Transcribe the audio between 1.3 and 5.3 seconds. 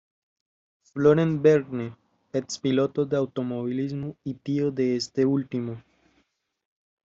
Vergne, expiloto de automovilismo, y tío de este